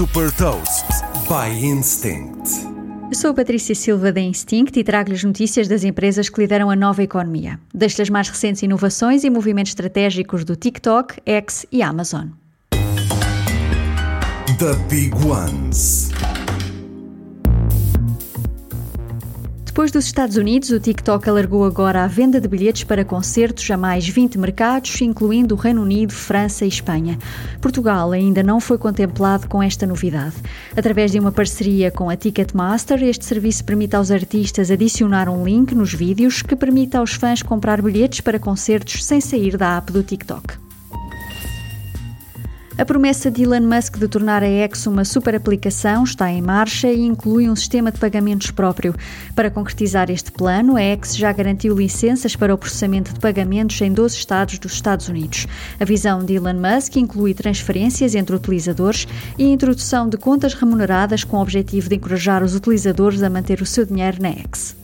Super 0.00 0.32
Toast 0.32 0.86
by 1.28 1.62
Instinct. 1.62 2.48
Eu 3.10 3.14
sou 3.14 3.32
a 3.32 3.34
Patrícia 3.34 3.74
Silva 3.74 4.10
da 4.10 4.18
Instinct 4.18 4.80
e 4.80 4.82
trago-lhe 4.82 5.14
as 5.14 5.22
notícias 5.22 5.68
das 5.68 5.84
empresas 5.84 6.30
que 6.30 6.40
lideram 6.40 6.70
a 6.70 6.74
nova 6.74 7.02
economia. 7.02 7.60
Deixo-lhe 7.74 8.04
as 8.04 8.08
mais 8.08 8.26
recentes 8.26 8.62
inovações 8.62 9.24
e 9.24 9.28
movimentos 9.28 9.72
estratégicos 9.72 10.42
do 10.42 10.56
TikTok, 10.56 11.16
X 11.26 11.66
e 11.70 11.82
Amazon. 11.82 12.28
The 14.58 14.74
Big 14.88 15.14
Ones. 15.22 16.08
Depois 19.70 19.92
dos 19.92 20.04
Estados 20.04 20.36
Unidos, 20.36 20.70
o 20.70 20.80
TikTok 20.80 21.30
alargou 21.30 21.64
agora 21.64 22.02
a 22.02 22.08
venda 22.08 22.40
de 22.40 22.48
bilhetes 22.48 22.82
para 22.82 23.04
concertos 23.04 23.70
a 23.70 23.76
mais 23.76 24.06
20 24.06 24.36
mercados, 24.36 25.00
incluindo 25.00 25.54
o 25.54 25.56
Reino 25.56 25.82
Unido, 25.82 26.12
França 26.12 26.64
e 26.64 26.68
Espanha. 26.68 27.16
Portugal 27.60 28.10
ainda 28.10 28.42
não 28.42 28.58
foi 28.58 28.76
contemplado 28.76 29.48
com 29.48 29.62
esta 29.62 29.86
novidade. 29.86 30.34
Através 30.76 31.12
de 31.12 31.20
uma 31.20 31.30
parceria 31.30 31.88
com 31.88 32.10
a 32.10 32.16
Ticketmaster, 32.16 33.00
este 33.04 33.24
serviço 33.24 33.64
permite 33.64 33.94
aos 33.94 34.10
artistas 34.10 34.72
adicionar 34.72 35.28
um 35.28 35.44
link 35.44 35.72
nos 35.72 35.94
vídeos 35.94 36.42
que 36.42 36.56
permite 36.56 36.96
aos 36.96 37.12
fãs 37.12 37.40
comprar 37.40 37.80
bilhetes 37.80 38.20
para 38.20 38.40
concertos 38.40 39.04
sem 39.04 39.20
sair 39.20 39.56
da 39.56 39.76
app 39.76 39.92
do 39.92 40.02
TikTok. 40.02 40.59
A 42.78 42.84
promessa 42.84 43.30
de 43.30 43.42
Elon 43.42 43.60
Musk 43.60 43.98
de 43.98 44.08
tornar 44.08 44.42
a 44.42 44.46
X 44.46 44.86
uma 44.86 45.04
super 45.04 45.34
aplicação 45.34 46.04
está 46.04 46.30
em 46.30 46.40
marcha 46.40 46.88
e 46.90 47.02
inclui 47.02 47.48
um 47.48 47.56
sistema 47.56 47.90
de 47.90 47.98
pagamentos 47.98 48.50
próprio. 48.50 48.94
Para 49.34 49.50
concretizar 49.50 50.10
este 50.10 50.30
plano, 50.30 50.76
a 50.76 50.80
X 50.80 51.16
já 51.16 51.32
garantiu 51.32 51.76
licenças 51.76 52.36
para 52.36 52.54
o 52.54 52.58
processamento 52.58 53.12
de 53.12 53.20
pagamentos 53.20 53.80
em 53.80 53.92
12 53.92 54.16
estados 54.16 54.58
dos 54.58 54.72
Estados 54.72 55.08
Unidos. 55.08 55.46
A 55.78 55.84
visão 55.84 56.24
de 56.24 56.34
Elon 56.34 56.54
Musk 56.54 56.96
inclui 56.96 57.34
transferências 57.34 58.14
entre 58.14 58.36
utilizadores 58.36 59.06
e 59.36 59.44
a 59.44 59.48
introdução 59.48 60.08
de 60.08 60.16
contas 60.16 60.54
remuneradas 60.54 61.24
com 61.24 61.36
o 61.36 61.42
objetivo 61.42 61.88
de 61.88 61.96
encorajar 61.96 62.42
os 62.42 62.54
utilizadores 62.54 63.22
a 63.22 63.28
manter 63.28 63.60
o 63.60 63.66
seu 63.66 63.84
dinheiro 63.84 64.22
na 64.22 64.30
X. 64.30 64.80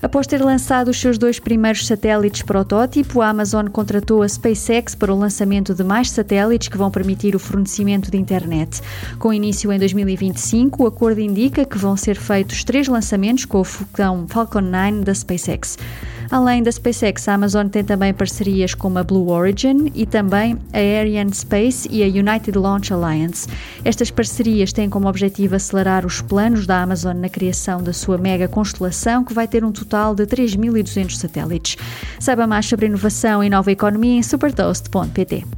Após 0.00 0.28
ter 0.28 0.40
lançado 0.40 0.88
os 0.88 1.00
seus 1.00 1.18
dois 1.18 1.40
primeiros 1.40 1.84
satélites 1.84 2.42
protótipo, 2.42 3.20
a 3.20 3.30
Amazon 3.30 3.66
contratou 3.66 4.22
a 4.22 4.28
SpaceX 4.28 4.94
para 4.94 5.12
o 5.12 5.18
lançamento 5.18 5.74
de 5.74 5.82
mais 5.82 6.08
satélites 6.10 6.68
que 6.68 6.78
vão 6.78 6.88
permitir 6.88 7.34
o 7.34 7.38
fornecimento 7.38 8.08
de 8.08 8.16
internet. 8.16 8.80
Com 9.18 9.32
início 9.32 9.72
em 9.72 9.78
2025, 9.78 10.84
o 10.84 10.86
acordo 10.86 11.20
indica 11.20 11.64
que 11.64 11.76
vão 11.76 11.96
ser 11.96 12.16
feitos 12.16 12.62
três 12.62 12.86
lançamentos 12.86 13.44
com 13.44 13.58
o 13.58 13.64
foguetão 13.64 14.24
Falcon 14.28 14.60
9 14.60 15.00
da 15.00 15.12
SpaceX. 15.12 15.76
Além 16.30 16.62
da 16.62 16.70
SpaceX, 16.70 17.26
a 17.26 17.34
Amazon 17.34 17.68
tem 17.68 17.82
também 17.82 18.12
parcerias 18.12 18.74
com 18.74 18.96
a 18.98 19.02
Blue 19.02 19.30
Origin 19.30 19.90
e 19.94 20.04
também 20.04 20.58
a 20.74 21.00
Ariane 21.00 21.34
Space 21.34 21.88
e 21.90 22.02
a 22.02 22.06
United 22.06 22.56
Launch 22.58 22.92
Alliance. 22.92 23.48
Estas 23.82 24.10
parcerias 24.10 24.70
têm 24.70 24.90
como 24.90 25.08
objetivo 25.08 25.56
acelerar 25.56 26.04
os 26.04 26.20
planos 26.20 26.66
da 26.66 26.82
Amazon 26.82 27.16
na 27.16 27.30
criação 27.30 27.82
da 27.82 27.94
sua 27.94 28.18
mega 28.18 28.46
constelação, 28.46 29.24
que 29.24 29.32
vai 29.32 29.48
ter 29.48 29.64
um 29.64 29.72
total 29.72 30.14
de 30.14 30.26
3.200 30.26 31.16
satélites. 31.16 31.76
Saiba 32.20 32.46
mais 32.46 32.66
sobre 32.66 32.86
inovação 32.86 33.42
e 33.42 33.48
nova 33.48 33.72
economia 33.72 34.18
em 34.18 34.22
supertoast.pt. 34.22 35.57